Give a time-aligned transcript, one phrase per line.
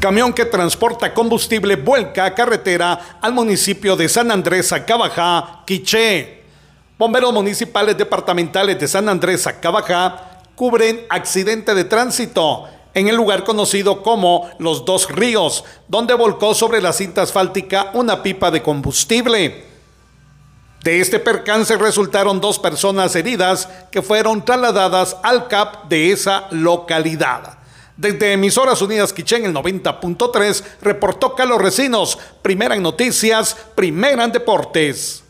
[0.00, 6.42] Camión que transporta combustible vuelca a carretera al municipio de San Andrés, Acabajá, Quiché.
[6.96, 14.02] Bomberos municipales departamentales de San Andrés, Acabajá, cubren accidente de tránsito en el lugar conocido
[14.02, 19.66] como Los Dos Ríos, donde volcó sobre la cinta asfáltica una pipa de combustible.
[20.82, 27.59] De este percance resultaron dos personas heridas que fueron trasladadas al CAP de esa localidad.
[28.00, 35.22] Desde Emisoras Unidas Quichén, el 90.3, reportó Carlos Recinos, primera en noticias, primera en deportes.